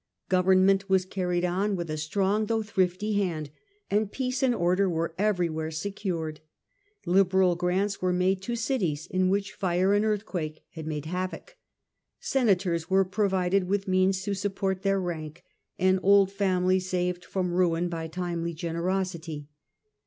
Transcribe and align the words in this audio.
Government 0.29 0.89
was 0.89 1.05
carried 1.05 1.45
on 1.45 1.75
with 1.75 1.87
a 1.91 1.95
strong 1.95 2.47
though 2.47 2.57
But 2.61 2.65
the 2.65 2.71
thrifty 2.73 3.13
hand, 3.19 3.51
and 3.91 4.11
peace 4.11 4.41
and 4.41 4.55
ordei 4.55 4.89
were 4.89 5.13
eveiy 5.19 5.47
was 5.47 5.49
^ 5.49 5.49
where 5.53 5.69
secured. 5.69 6.39
Liberal 7.05 7.55
grants 7.55 8.01
were 8.01 8.11
made 8.11 8.41
to 8.41 8.53
public 8.53 8.59
cities 8.61 9.05
in 9.05 9.29
which 9.29 9.53
fire 9.53 9.93
and 9.93 10.03
earthquake 10.03 10.63
had 10.71 10.87
made 10.87 11.03
objects. 11.05 11.11
havoc; 11.11 11.55
senators 12.19 12.89
were 12.89 13.05
provided 13.05 13.65
with 13.65 13.87
means 13.87 14.23
to 14.23 14.33
support 14.33 14.81
their 14.81 14.99
rank, 14.99 15.43
and 15.77 15.99
old 16.01 16.31
families 16.31 16.89
saved 16.89 17.23
from 17.23 17.51
ruin 17.53 17.87
by 17.87 18.07
timely 18.07 18.55
generosity. 18.55 19.49